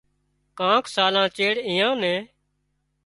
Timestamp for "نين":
2.01-2.19